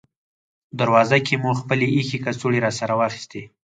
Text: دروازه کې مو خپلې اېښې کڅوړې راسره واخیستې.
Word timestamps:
دروازه 0.79 1.17
کې 1.25 1.35
مو 1.43 1.51
خپلې 1.61 1.85
اېښې 1.95 2.17
کڅوړې 2.25 2.59
راسره 2.65 2.93
واخیستې. 2.99 3.41